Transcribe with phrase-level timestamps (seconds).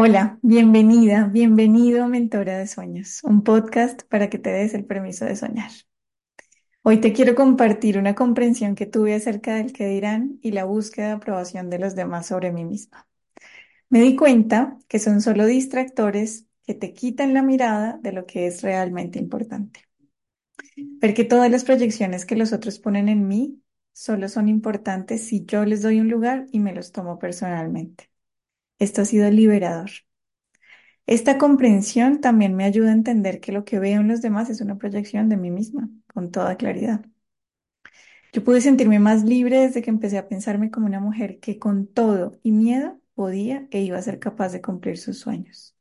[0.00, 5.24] Hola, bienvenida, bienvenido a Mentora de Sueños, un podcast para que te des el permiso
[5.24, 5.72] de soñar.
[6.82, 11.08] Hoy te quiero compartir una comprensión que tuve acerca del que dirán y la búsqueda
[11.08, 13.08] de aprobación de los demás sobre mí misma.
[13.88, 18.46] Me di cuenta que son solo distractores que te quitan la mirada de lo que
[18.46, 19.80] es realmente importante.
[20.76, 23.60] Ver que todas las proyecciones que los otros ponen en mí
[23.92, 28.08] solo son importantes si yo les doy un lugar y me los tomo personalmente.
[28.78, 29.90] Esto ha sido liberador.
[31.06, 34.60] Esta comprensión también me ayuda a entender que lo que veo en los demás es
[34.60, 37.04] una proyección de mí misma, con toda claridad.
[38.32, 41.86] Yo pude sentirme más libre desde que empecé a pensarme como una mujer que con
[41.86, 45.74] todo y miedo podía e iba a ser capaz de cumplir sus sueños.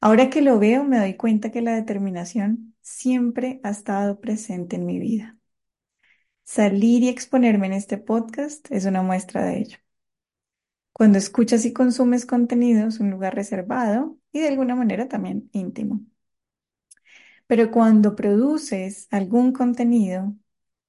[0.00, 4.86] Ahora que lo veo, me doy cuenta que la determinación siempre ha estado presente en
[4.86, 5.36] mi vida.
[6.44, 9.78] Salir y exponerme en este podcast es una muestra de ello.
[10.98, 16.02] Cuando escuchas y consumes contenido es un lugar reservado y de alguna manera también íntimo.
[17.46, 20.34] Pero cuando produces algún contenido,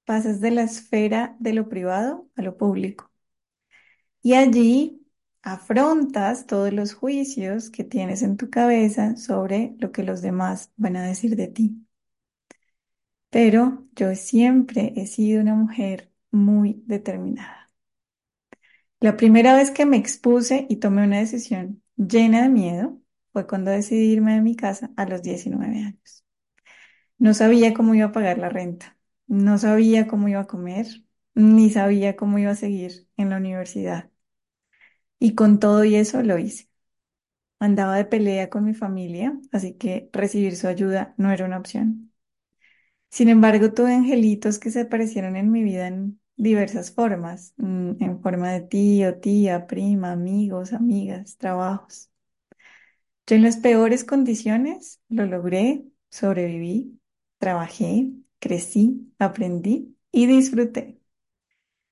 [0.04, 3.10] pasas de la esfera de lo privado a lo público.
[4.22, 5.06] Y allí
[5.42, 10.96] afrontas todos los juicios que tienes en tu cabeza sobre lo que los demás van
[10.96, 11.86] a decir de ti.
[13.30, 17.69] Pero yo siempre he sido una mujer muy determinada.
[19.00, 23.00] La primera vez que me expuse y tomé una decisión llena de miedo
[23.32, 26.24] fue cuando decidí irme de mi casa a los 19 años.
[27.18, 30.86] No sabía cómo iba a pagar la renta, no sabía cómo iba a comer,
[31.34, 34.10] ni sabía cómo iba a seguir en la universidad.
[35.18, 36.68] Y con todo y eso lo hice.
[37.60, 42.12] Andaba de pelea con mi familia, así que recibir su ayuda no era una opción.
[43.10, 45.88] Sin embargo, tuve angelitos que se aparecieron en mi vida
[46.42, 52.10] diversas formas, mm, en forma de tío, tía, prima, amigos, amigas, trabajos.
[53.26, 57.00] Yo en las peores condiciones lo logré, sobreviví,
[57.38, 60.98] trabajé, crecí, aprendí y disfruté.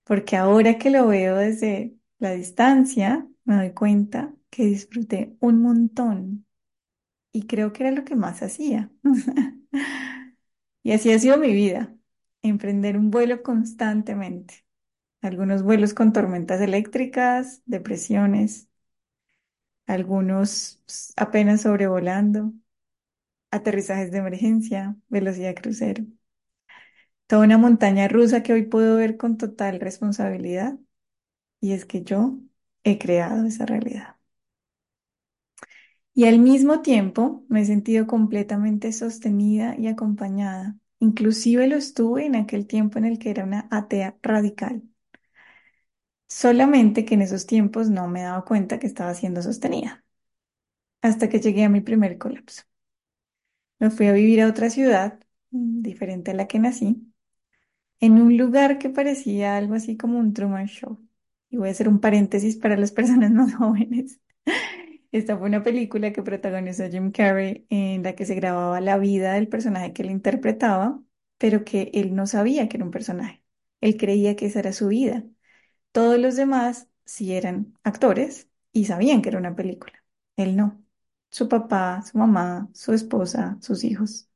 [0.05, 6.47] Porque ahora que lo veo desde la distancia, me doy cuenta que disfruté un montón
[7.33, 8.93] y creo que era lo que más hacía.
[10.83, 11.95] y así ha sido mi vida
[12.43, 14.65] emprender un vuelo constantemente.
[15.23, 18.69] Algunos vuelos con tormentas eléctricas, depresiones,
[19.87, 20.81] algunos
[21.17, 22.53] apenas sobrevolando,
[23.51, 26.05] aterrizajes de emergencia, velocidad crucero.
[27.27, 30.79] Toda una montaña rusa que hoy puedo ver con total responsabilidad
[31.61, 32.39] y es que yo
[32.85, 34.17] he creado esa realidad.
[36.15, 42.37] Y al mismo tiempo me he sentido completamente sostenida y acompañada Inclusive lo estuve en
[42.37, 44.85] aquel tiempo en el que era una atea radical.
[46.29, 50.05] Solamente que en esos tiempos no me daba cuenta que estaba siendo sostenida.
[51.03, 52.63] Hasta que llegué a mi primer colapso.
[53.81, 55.19] Me fui a vivir a otra ciudad,
[55.51, 57.13] mm, diferente a la que nací,
[58.01, 61.01] en un lugar que parecía algo así como un Truman Show.
[61.51, 64.21] Y voy a hacer un paréntesis para las personas más jóvenes.
[65.13, 69.33] Esta fue una película que protagonizó Jim Carrey en la que se grababa la vida
[69.35, 71.03] del personaje que él interpretaba,
[71.39, 73.43] pero que él no sabía que era un personaje.
[73.81, 75.25] Él creía que esa era su vida.
[75.93, 79.95] Todos los demás sí eran actores y sabían que era una película.
[80.37, 80.83] Él no.
[81.31, 84.29] Su papá, su mamá, su esposa, sus hijos.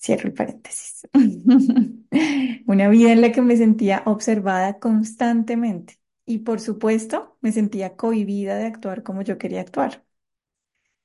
[0.00, 1.06] Cierro el paréntesis.
[2.66, 5.97] Una vida en la que me sentía observada constantemente
[6.28, 10.04] y por supuesto me sentía cohibida de actuar como yo quería actuar.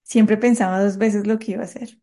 [0.04, 2.00] Siempre pensaba dos veces lo que iba a hacer.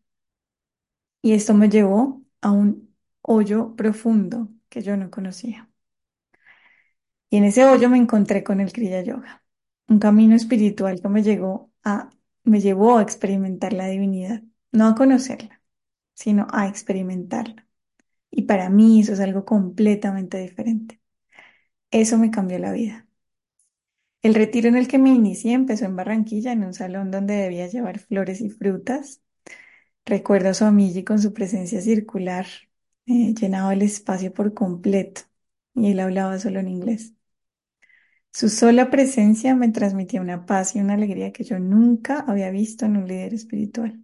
[1.21, 5.69] Y esto me llevó a un hoyo profundo que yo no conocía.
[7.29, 9.43] Y en ese hoyo me encontré con el Kriya Yoga,
[9.87, 12.09] un camino espiritual que me llegó a,
[12.43, 15.61] me llevó a experimentar la divinidad, no a conocerla,
[16.13, 17.67] sino a experimentarla.
[18.31, 21.01] Y para mí eso es algo completamente diferente.
[21.91, 23.07] Eso me cambió la vida.
[24.23, 27.67] El retiro en el que me inicié empezó en Barranquilla, en un salón donde debía
[27.67, 29.21] llevar flores y frutas.
[30.05, 32.47] Recuerdo a su amiga con su presencia circular,
[33.07, 35.21] eh, llenaba el espacio por completo
[35.75, 37.13] y él hablaba solo en inglés.
[38.33, 42.85] Su sola presencia me transmitía una paz y una alegría que yo nunca había visto
[42.85, 44.03] en un líder espiritual.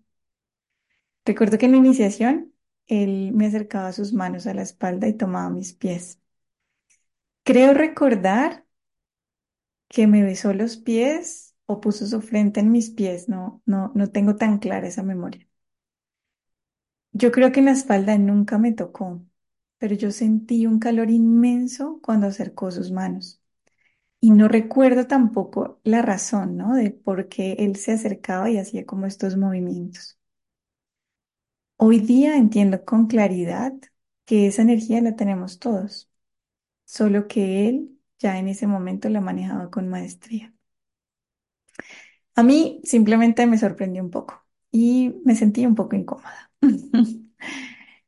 [1.25, 2.53] Recuerdo que en la iniciación
[2.87, 6.19] él me acercaba sus manos a la espalda y tomaba mis pies.
[7.43, 8.66] Creo recordar
[9.89, 14.07] que me besó los pies o puso su frente en mis pies, no, no, no
[14.11, 15.47] tengo tan clara esa memoria.
[17.11, 19.21] Yo creo que en la espalda nunca me tocó,
[19.77, 23.41] pero yo sentí un calor inmenso cuando acercó sus manos.
[24.21, 26.75] Y no recuerdo tampoco la razón, ¿no?
[26.75, 30.19] De por qué él se acercaba y hacía como estos movimientos.
[31.77, 33.73] Hoy día entiendo con claridad
[34.25, 36.09] que esa energía la tenemos todos,
[36.85, 40.53] solo que él ya en ese momento la manejaba con maestría.
[42.35, 46.51] A mí simplemente me sorprendió un poco y me sentí un poco incómoda.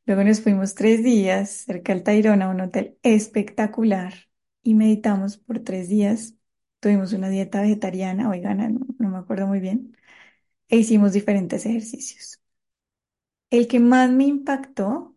[0.06, 4.14] Luego nos fuimos tres días cerca del Tayrona a un hotel espectacular
[4.64, 6.36] y meditamos por tres días.
[6.80, 9.96] Tuvimos una dieta vegetariana o vegana, no, no me acuerdo muy bien,
[10.70, 12.42] e hicimos diferentes ejercicios.
[13.52, 15.16] El que más me impactó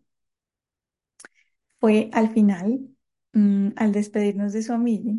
[1.81, 2.92] fue al final,
[3.32, 5.12] mm, al despedirnos de su amiga,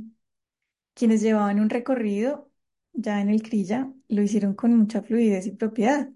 [0.93, 2.51] quienes llevaban un recorrido
[2.93, 6.09] ya en el Crilla, lo hicieron con mucha fluidez y propiedad.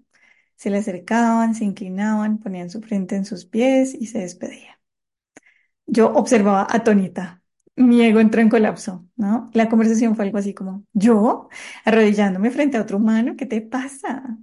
[0.56, 4.76] Se le acercaban, se inclinaban, ponían su frente en sus pies y se despedían.
[5.86, 7.42] Yo observaba atónita.
[7.76, 9.50] Mi ego entró en colapso, ¿no?
[9.54, 11.48] La conversación fue algo así como, ¿yo?
[11.84, 14.38] Arrodillándome frente a otro humano, ¿qué te pasa?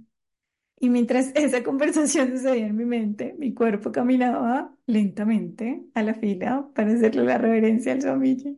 [0.78, 6.68] Y mientras esa conversación sucedía en mi mente, mi cuerpo caminaba lentamente a la fila
[6.74, 8.52] para hacerle la reverencia al somillo.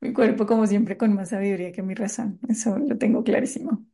[0.00, 2.38] Mi cuerpo, como siempre, con más sabiduría que mi razón.
[2.48, 3.84] Eso lo tengo clarísimo.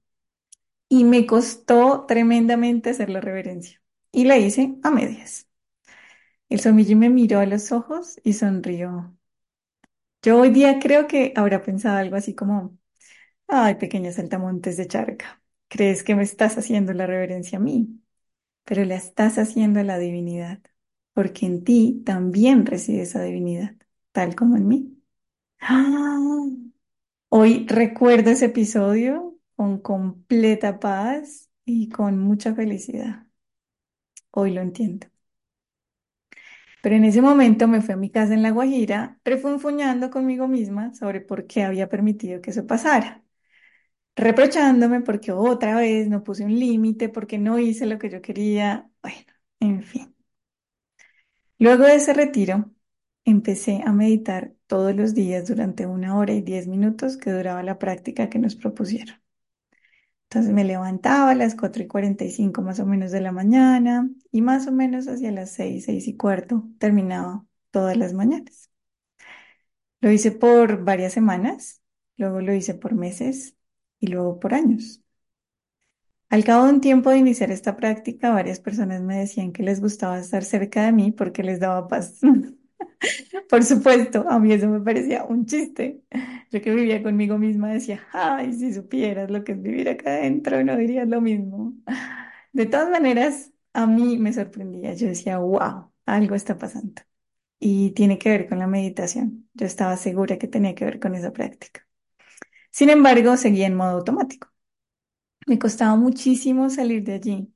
[0.88, 3.82] Y me costó tremendamente hacer la reverencia.
[4.12, 5.49] Y la hice a medias.
[6.49, 9.17] El somillo me miró a los ojos y sonrió.
[10.22, 12.76] Yo hoy día creo que habrá pensado algo así como,
[13.49, 18.01] ay, pequeña saltamontes de charca, crees que me estás haciendo la reverencia a mí,
[18.65, 20.61] pero la estás haciendo a la divinidad,
[21.15, 23.77] porque en ti también reside esa divinidad,
[24.13, 24.99] tal como en mí.
[25.61, 26.19] ¡Ah!
[27.29, 33.27] Hoy recuerdo ese episodio con completa paz y con mucha felicidad.
[34.31, 35.09] Hoy lo entiendo.
[36.81, 40.95] Pero en ese momento me fui a mi casa en La Guajira, refunfuñando conmigo misma
[40.95, 43.25] sobre por qué había permitido que eso pasara,
[44.17, 48.91] reprochándome porque otra vez no puse un límite, porque no hice lo que yo quería,
[49.03, 49.19] bueno,
[49.61, 50.17] en fin.
[51.59, 52.71] Luego de ese retiro,
[53.27, 57.79] empecé a meditar todos los días durante una hora y diez minutos que duraba la
[57.79, 59.17] práctica que nos propusieron.
[60.29, 64.43] Entonces me levantaba a las 4 y 45 más o menos de la mañana y
[64.43, 68.71] más o menos hacia las 6, 6 y cuarto terminaba todas las mañanas.
[70.01, 71.83] Lo hice por varias semanas,
[72.17, 73.57] luego lo hice por meses
[74.00, 75.02] y luego por años.
[76.28, 79.81] Al cabo de un tiempo de iniciar esta práctica, varias personas me decían que les
[79.81, 82.20] gustaba estar cerca de mí porque les daba paz.
[83.48, 86.02] Por supuesto, a mí eso me parecía un chiste.
[86.50, 90.62] Yo que vivía conmigo misma decía, ay, si supieras lo que es vivir acá adentro,
[90.64, 91.75] no dirías lo mismo.
[92.52, 94.94] De todas maneras, a mí me sorprendía.
[94.94, 97.02] Yo decía, wow, algo está pasando.
[97.60, 99.48] Y tiene que ver con la meditación.
[99.54, 101.86] Yo estaba segura que tenía que ver con esa práctica.
[102.76, 104.49] Sin embargo, seguía en modo automático.
[105.46, 107.55] Me costaba muchísimo salir de allí.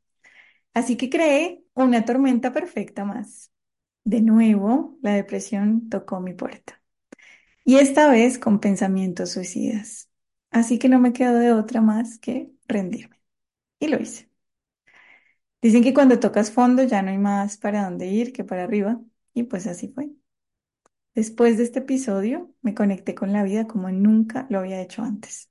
[0.75, 3.53] Así que creé una tormenta perfecta más.
[4.05, 6.83] De nuevo, la depresión tocó mi puerta.
[7.65, 10.11] Y esta vez con pensamientos suicidas.
[10.51, 13.17] Así que no me quedó de otra más que rendirme.
[13.81, 14.31] Y lo hice.
[15.63, 19.01] Dicen que cuando tocas fondo ya no hay más para dónde ir que para arriba.
[19.35, 20.11] Y pues así fue.
[21.21, 25.51] Después de este episodio, me conecté con la vida como nunca lo había hecho antes.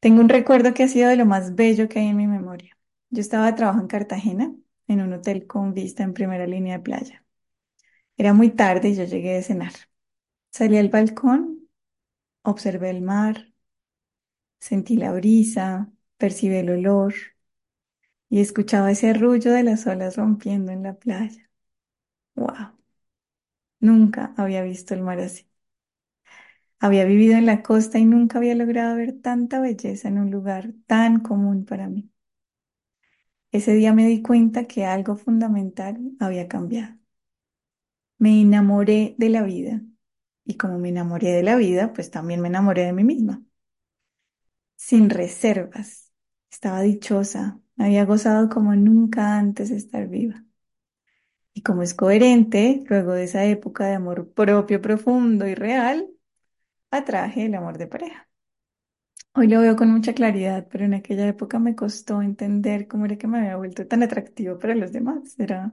[0.00, 2.76] Tengo un recuerdo que ha sido de lo más bello que hay en mi memoria.
[3.08, 4.54] Yo estaba de trabajo en Cartagena,
[4.86, 7.24] en un hotel con vista en primera línea de playa.
[8.18, 9.72] Era muy tarde y yo llegué de cenar.
[10.50, 11.68] Salí al balcón,
[12.42, 13.52] observé el mar,
[14.60, 17.14] sentí la brisa, percibí el olor
[18.30, 21.50] y escuchaba ese arrullo de las olas rompiendo en la playa.
[22.36, 22.77] ¡Wow!
[23.80, 25.48] Nunca había visto el mar así.
[26.80, 30.72] Había vivido en la costa y nunca había logrado ver tanta belleza en un lugar
[30.88, 32.10] tan común para mí.
[33.52, 36.96] Ese día me di cuenta que algo fundamental había cambiado.
[38.18, 39.82] Me enamoré de la vida
[40.44, 43.42] y como me enamoré de la vida, pues también me enamoré de mí misma.
[44.76, 46.12] Sin reservas.
[46.50, 50.44] Estaba dichosa, había gozado como nunca antes de estar viva.
[51.58, 56.08] Y como es coherente, luego de esa época de amor propio profundo y real,
[56.90, 58.28] atraje el amor de pareja.
[59.34, 63.16] Hoy lo veo con mucha claridad, pero en aquella época me costó entender cómo era
[63.16, 65.34] que me había vuelto tan atractivo para los demás.
[65.38, 65.72] Era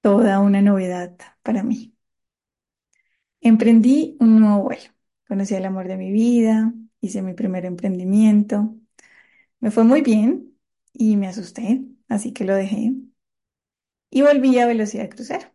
[0.00, 1.94] toda una novedad para mí.
[3.40, 4.82] Emprendí un nuevo vuelo.
[5.28, 8.76] Conocí el amor de mi vida, hice mi primer emprendimiento.
[9.60, 10.56] Me fue muy bien
[10.92, 12.94] y me asusté, así que lo dejé.
[14.12, 15.48] Y volví a velocidad crucero.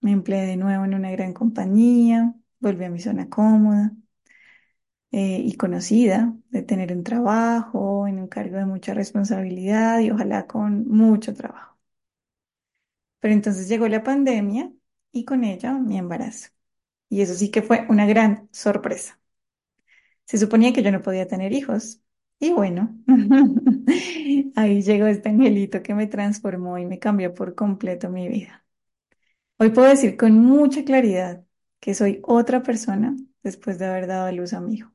[0.00, 3.92] Me empleé de nuevo en una gran compañía, volví a mi zona cómoda.
[5.12, 10.46] eh, y conocida, de tener un trabajo en un cargo de mucha responsabilidad y ojalá
[10.46, 11.76] con mucho trabajo.
[13.20, 14.70] Pero entonces llegó la pandemia
[15.12, 16.50] y con ella mi embarazo.
[17.10, 19.20] Y eso sí que fue una gran sorpresa.
[20.24, 22.00] Se suponía que yo no podía tener hijos.
[22.42, 22.98] Y bueno,
[24.56, 28.66] ahí llegó este angelito que me transformó y me cambió por completo mi vida.
[29.58, 31.44] Hoy puedo decir con mucha claridad
[31.80, 34.92] que soy otra persona después de haber dado a luz a mi hijo.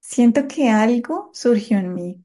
[0.00, 2.22] Siento que algo surgió en mí,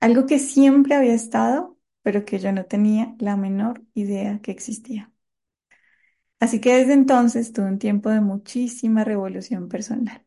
[0.00, 5.12] algo que siempre había estado, pero que yo no tenía la menor idea que existía.
[6.40, 10.24] Así que desde entonces tuve un tiempo de muchísima revolución personal.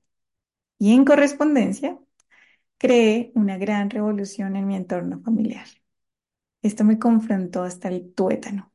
[0.84, 1.98] Y en correspondencia,
[2.78, 5.66] creé una gran revolución en mi entorno familiar.
[6.62, 8.74] Esto me confrontó hasta el tuétano.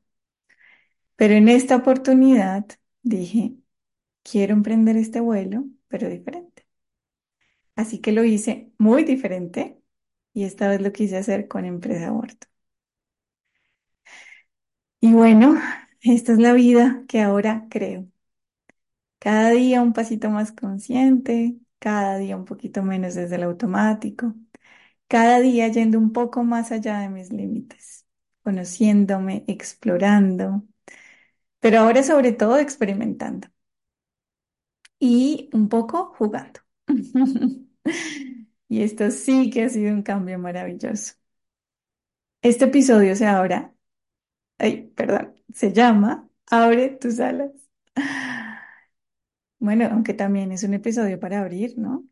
[1.17, 2.65] Pero en esta oportunidad
[3.03, 3.57] dije,
[4.23, 6.67] quiero emprender este vuelo, pero diferente.
[7.77, 9.81] Así que lo hice muy diferente
[10.35, 12.47] y esta vez lo quise hacer con Empresa Aborto.
[15.01, 15.57] Y bueno,
[16.03, 18.07] esta es la vida que ahora creo.
[19.21, 24.35] Cada día un pasito más consciente, cada día un poquito menos desde el automático,
[25.09, 28.07] cada día yendo un poco más allá de mis límites,
[28.45, 30.65] conociéndome, explorando,
[31.61, 33.49] pero ahora sobre todo experimentando
[34.99, 36.61] y un poco jugando.
[38.71, 41.15] Y esto sí que ha sido un cambio maravilloso.
[42.43, 43.75] Este episodio se abra,
[44.59, 47.53] ay, perdón, se llama Abre tus alas.
[49.61, 52.05] Bueno, aunque también es un episodio para abrir, ¿no?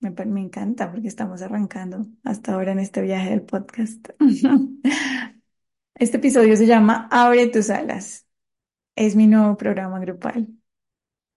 [0.00, 4.08] Me, encanta porque estamos arrancando hasta ahora en este viaje del podcast.
[5.98, 8.26] Este episodio se llama Abre tus alas.
[8.96, 10.48] Es mi nuevo programa grupal.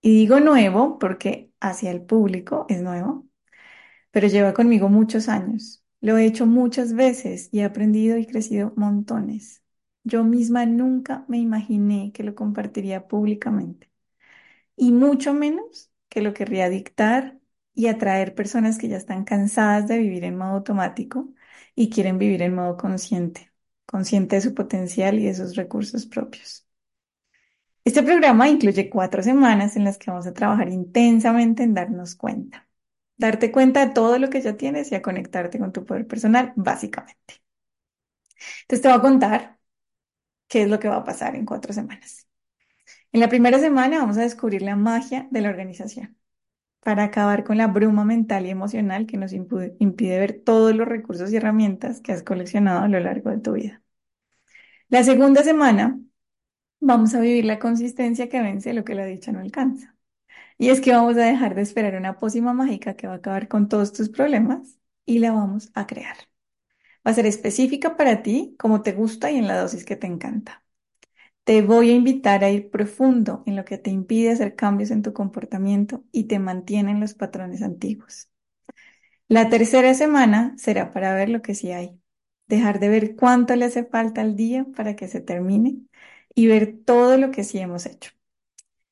[0.02, 3.28] Y digo nuevo porque hacia el público es nuevo,
[4.12, 5.84] pero lleva conmigo muchos años.
[6.02, 9.64] Lo he hecho muchas veces y he aprendido y crecido montones.
[10.04, 13.89] Yo misma nunca me imaginé que lo compartiría públicamente
[14.80, 17.40] y mucho menos que lo querría dictar
[17.76, 21.30] y atraer personas que ya están cansadas de vivir en modo automático
[21.76, 23.52] y quieren vivir en modo consciente,
[23.86, 26.68] consciente de su potencial y de sus recursos propios.
[27.84, 32.68] Este programa incluye cuatro semanas en las que vamos a trabajar intensamente en darnos cuenta,
[33.18, 36.54] darte cuenta de todo lo que ya tienes y a conectarte con tu poder personal,
[36.56, 37.42] básicamente.
[38.64, 39.60] Entonces te voy a contar
[40.50, 42.29] qué es lo que va a pasar en cuatro semanas.
[43.12, 46.18] En la primera semana vamos a descubrir la magia de la organización
[46.82, 51.32] para acabar con la bruma mental y emocional que nos impide ver todos los recursos
[51.34, 53.84] y herramientas que has coleccionado a lo largo de tu vida.
[54.90, 56.00] La segunda semana
[56.82, 59.96] vamos a vivir la consistencia que vence lo que la dicha no alcanza.
[60.58, 63.48] Y es que vamos a dejar de esperar una pócima mágica que va a acabar
[63.50, 66.18] con todos tus problemas y la vamos a crear.
[67.08, 70.08] Va a ser específica para ti, como te gusta y en la dosis que te
[70.08, 70.64] encanta.
[71.50, 75.02] Te voy a invitar a ir profundo en lo que te impide hacer cambios en
[75.02, 78.30] tu comportamiento y te mantiene en los patrones antiguos.
[79.28, 82.00] La tercera semana será para ver lo que sí hay,
[82.46, 85.78] dejar de ver cuánto le hace falta al día para que se termine
[86.36, 88.12] y ver todo lo que sí hemos hecho.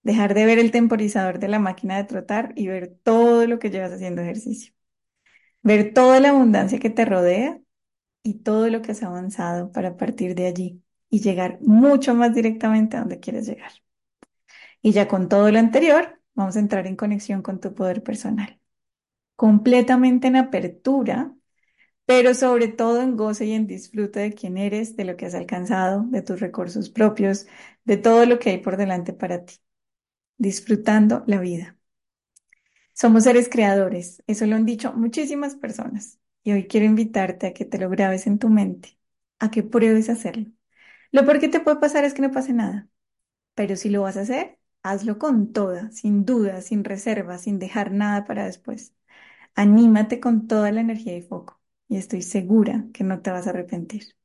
[0.01, 3.69] Dejar de ver el temporizador de la máquina de trotar y ver todo lo que
[3.69, 4.73] llevas haciendo ejercicio.
[5.61, 7.61] Ver toda la abundancia que te rodea
[8.23, 12.97] y todo lo que has avanzado para partir de allí y llegar mucho más directamente
[12.97, 13.71] a donde quieres llegar.
[14.81, 18.59] Y ya con todo lo anterior, vamos a entrar en conexión con tu poder personal.
[19.35, 21.35] Completamente en apertura,
[22.05, 25.35] pero sobre todo en goce y en disfrute de quién eres, de lo que has
[25.35, 27.47] alcanzado, de tus recursos propios,
[27.85, 29.55] de todo lo que hay por delante para ti.
[30.37, 31.77] Disfrutando la vida.
[32.93, 36.19] Somos seres creadores, eso lo han dicho muchísimas personas.
[36.43, 38.97] Y hoy quiero invitarte a que te lo grabes en tu mente,
[39.39, 40.47] a que pruebes hacerlo.
[41.11, 42.87] Lo peor que te puede pasar es que no pase nada.
[43.55, 47.91] Pero si lo vas a hacer, hazlo con toda, sin duda, sin reserva, sin dejar
[47.91, 48.93] nada para después.
[49.55, 51.59] Anímate con toda la energía y foco.
[51.89, 54.15] Y estoy segura que no te vas a arrepentir.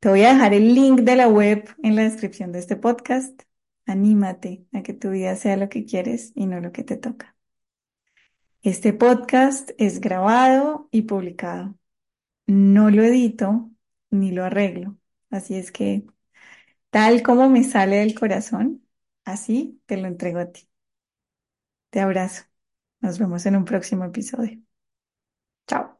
[0.00, 3.42] Te voy a dejar el link de la web en la descripción de este podcast.
[3.86, 7.36] Anímate a que tu vida sea lo que quieres y no lo que te toca.
[8.62, 11.74] Este podcast es grabado y publicado.
[12.46, 13.70] No lo edito
[14.10, 14.99] ni lo arreglo.
[15.30, 16.06] Así es que,
[16.90, 18.86] tal como me sale del corazón,
[19.24, 20.68] así te lo entrego a ti.
[21.90, 22.44] Te abrazo.
[23.00, 24.60] Nos vemos en un próximo episodio.
[25.68, 25.99] Chao.